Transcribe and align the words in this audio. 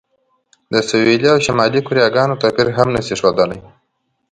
د 0.71 0.73
سویلي 0.89 1.27
او 1.33 1.39
شمالي 1.45 1.81
کوریاګانو 1.87 2.39
توپیر 2.41 2.67
هم 2.77 2.87
نه 2.95 3.01
شي 3.05 3.15
ښودلی. 3.19 3.59